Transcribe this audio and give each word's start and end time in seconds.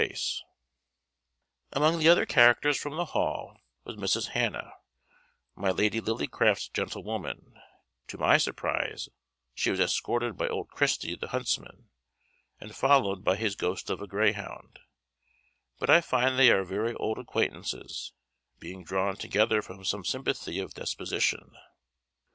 [Illustration: 0.01 0.47
May 0.47 0.49
Queen 0.49 0.49
and 0.49 1.71
Bride 1.71 1.79
Elect] 1.83 1.93
Among 1.93 1.99
the 1.99 2.09
other 2.09 2.25
characters 2.25 2.77
from 2.79 2.95
the 2.95 3.05
Hall 3.05 3.57
was 3.83 3.95
Mrs. 3.97 4.27
Hannah, 4.29 4.73
my 5.55 5.69
Lady 5.69 6.01
Lillycraft's 6.01 6.69
gentlewoman: 6.69 7.53
to 8.07 8.17
my 8.17 8.37
surprise 8.39 9.09
she 9.53 9.69
was 9.69 9.79
escorted 9.79 10.35
by 10.37 10.47
old 10.47 10.69
Christy 10.69 11.15
the 11.15 11.27
huntsman, 11.27 11.91
and 12.59 12.75
followed 12.75 13.23
by 13.23 13.35
his 13.35 13.55
ghost 13.55 13.91
of 13.91 14.01
a 14.01 14.07
greyhound; 14.07 14.79
but 15.77 15.91
I 15.91 16.01
find 16.01 16.39
they 16.39 16.49
are 16.49 16.63
very 16.63 16.95
old 16.95 17.19
acquaintances, 17.19 18.11
being 18.57 18.83
drawn 18.83 19.17
together 19.17 19.61
from 19.61 19.85
some 19.85 20.03
sympathy 20.03 20.57
of 20.59 20.73
disposition. 20.73 21.55